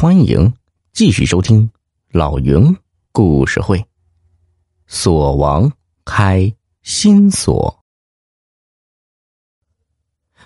[0.00, 0.50] 欢迎
[0.94, 1.70] 继续收听
[2.10, 2.74] 老云
[3.12, 3.84] 故事会。
[4.86, 5.70] 锁王
[6.06, 7.84] 开新锁，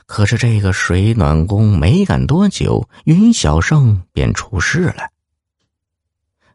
[0.06, 5.08] 可是这个水暖宫没干多久，云小胜便出事了。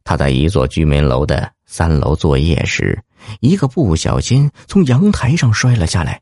[0.03, 3.01] 他在一座居民楼的三楼作业时，
[3.39, 6.21] 一个不小心从阳台上摔了下来，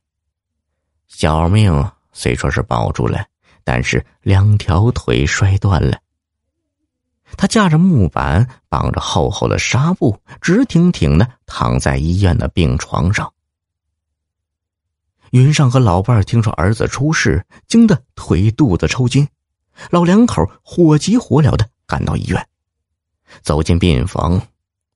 [1.07, 3.25] 小命虽说是保住了，
[3.63, 5.99] 但是两条腿摔断了。
[7.35, 13.33] 他架着木板，绑着厚厚的纱布，直挺挺的躺在医院的病床上。
[15.31, 19.27] 云上和老伴儿听说儿子出事，惊得腿肚子抽筋，
[19.89, 22.47] 老两口火急火燎的赶到医院。
[23.41, 24.41] 走进病房，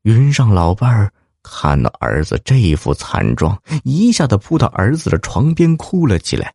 [0.03, 1.11] 云上老伴儿
[1.43, 6.53] 看到儿子这副惨状，一下子扑到儿子的床边哭了起来。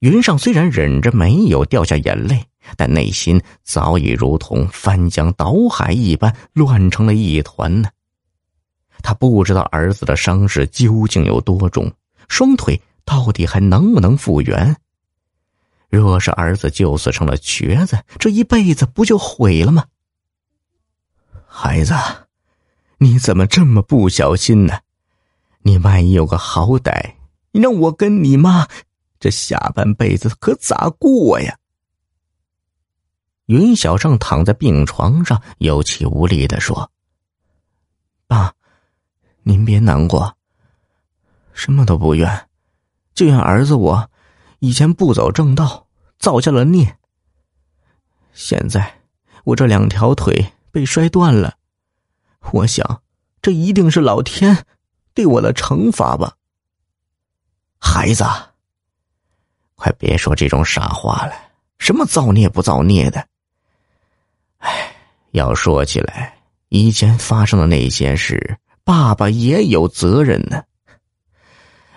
[0.00, 2.44] 云上虽然忍着没有掉下眼泪。
[2.76, 7.88] 但内心早已如同翻江倒海一般乱成了一团呢。
[9.02, 11.92] 他不知道儿子的伤势究竟有多重，
[12.28, 14.76] 双腿到底还能不能复原？
[15.88, 19.84] 若是儿子就此成了瘸子，这一辈子不就毁了吗？
[21.46, 21.94] 孩子，
[22.98, 24.78] 你怎么这么不小心呢？
[25.64, 27.14] 你万一有个好歹，
[27.50, 28.66] 你让我跟你妈
[29.20, 31.58] 这下半辈子可咋过呀？
[33.46, 36.90] 云小胜躺在病床上，有气无力的说
[38.28, 38.54] ：“爸，
[39.42, 40.36] 您别难过。
[41.52, 42.48] 什么都不怨，
[43.14, 44.10] 就怨儿子我
[44.60, 46.96] 以前不走正道，造下了孽。
[48.32, 49.02] 现在
[49.44, 51.56] 我这两条腿被摔断了，
[52.52, 53.02] 我想
[53.42, 54.64] 这一定是老天
[55.12, 56.36] 对我的惩罚吧。
[57.78, 58.24] 孩子，
[59.74, 61.34] 快别说这种傻话了，
[61.78, 63.28] 什么造孽不造孽的。”
[64.62, 64.94] 哎，
[65.32, 66.34] 要说起来，
[66.68, 70.62] 以前发生的那些事，爸爸也有责任呢。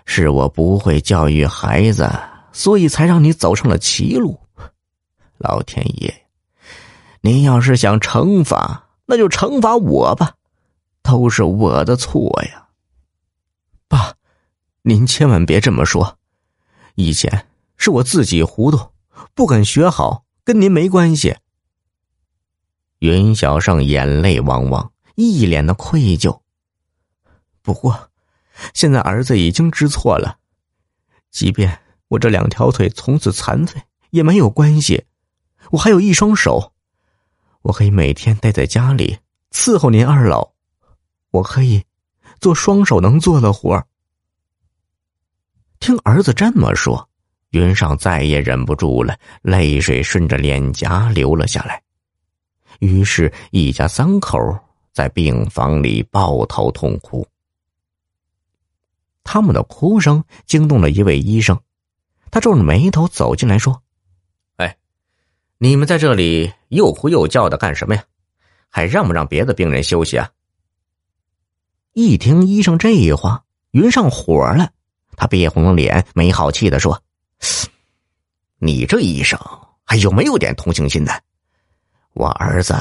[0.06, 2.12] 是我不会教育孩子，
[2.52, 4.40] 所以才让你走上了歧路。
[5.38, 6.14] 老天爷，
[7.22, 10.34] 您要是想惩罚，那就惩罚我吧，
[11.02, 12.68] 都是我的错呀。
[13.88, 14.14] 爸，
[14.82, 16.18] 您千万别这么说，
[16.96, 18.80] 以前是我自己糊涂，
[19.34, 21.36] 不肯学好，跟您没关系。
[23.00, 26.40] 云小胜眼泪汪汪，一脸的愧疚。
[27.62, 28.12] 不过，
[28.74, 30.38] 现在儿子已经知错了，
[31.32, 35.06] 即便我这两条腿从此残废也没有关系，
[35.72, 36.74] 我还有一双手，
[37.64, 39.18] 我可以每天待在家里
[39.52, 40.52] 伺候您二老，
[41.32, 41.84] 我可以
[42.40, 43.84] 做双手能做的活
[45.80, 47.10] 听儿子这么说，
[47.50, 51.82] 云上再也忍不住了，泪水顺着脸颊流了下来。
[52.80, 54.38] 于是，一家三口
[54.92, 57.26] 在病房里抱头痛哭。
[59.24, 61.60] 他们的哭声惊动了一位医生，
[62.30, 63.82] 他皱着眉头走进来说
[64.58, 64.78] ：“哎，
[65.58, 68.04] 你们在这里又哭又叫的干什么呀？
[68.70, 70.30] 还让不让别的病人休息啊？”
[71.94, 74.70] 一听医生这话，云上火了，
[75.16, 77.02] 他憋红了脸，没好气的说
[78.60, 79.40] ：“你这医生
[79.84, 81.24] 还有没有点同情心的？”
[82.16, 82.74] 我儿子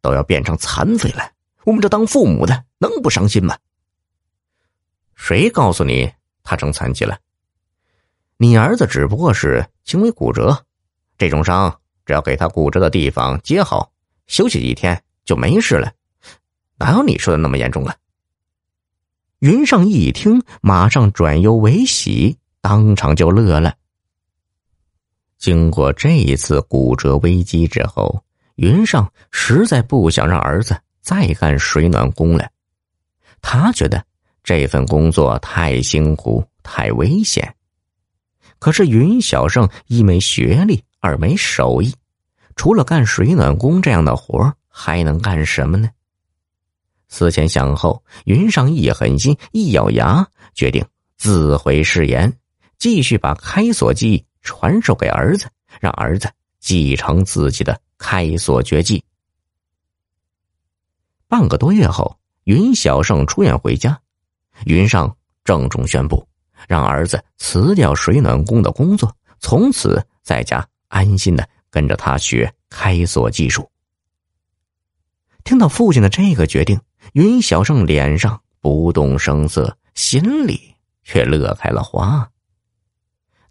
[0.00, 1.30] 都要变成残废了，
[1.64, 3.56] 我们这当父母的能不伤心吗？
[5.14, 6.12] 谁告诉你
[6.42, 7.16] 他成残疾了？
[8.38, 10.64] 你儿子只不过是轻微骨折，
[11.16, 13.92] 这种伤只要给他骨折的地方接好，
[14.26, 15.92] 休息几天就没事了，
[16.76, 17.94] 哪有你说的那么严重啊？
[19.38, 23.76] 云上一听，马上转忧为喜，当场就乐了。
[25.38, 28.24] 经过这一次骨折危机之后。
[28.56, 32.48] 云上实在不想让儿子再干水暖工了，
[33.40, 34.04] 他觉得
[34.42, 37.54] 这份工作太辛苦、太危险。
[38.58, 41.92] 可是云小胜一没学历，二没手艺，
[42.54, 45.90] 除了干水暖工这样的活还能干什么呢？
[47.08, 50.84] 思前想后，云上一狠心，一咬牙，决定
[51.16, 52.32] 自毁誓言，
[52.78, 55.46] 继续把开锁技艺传授给儿子，
[55.80, 56.30] 让儿子
[56.62, 57.78] 继承自己的。
[58.04, 59.04] 开锁绝技。
[61.28, 64.00] 半个多月后，云小胜出院回家，
[64.66, 66.26] 云上郑重宣布，
[66.66, 73.70] 让儿子辞掉水暖工的工作，从此在家安心的跟着他学开锁技术。
[75.44, 76.80] 听到父亲的这个决定，
[77.12, 80.74] 云小胜脸上不动声色，心里
[81.04, 82.28] 却乐开了花。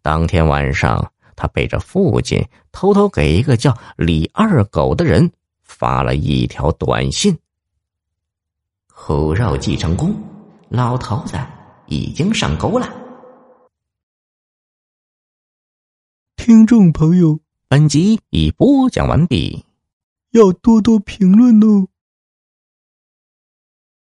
[0.01, 1.09] 当天晚上。
[1.41, 5.31] 他背着父亲，偷偷给一个叫李二狗的人
[5.63, 7.35] 发了一条短信
[8.93, 10.13] ：“虎肉继承功，
[10.69, 11.35] 老头子
[11.87, 12.87] 已经上钩了。”
[16.37, 19.65] 听众朋友，本集已播讲完毕，
[20.29, 21.87] 要多多评论哦。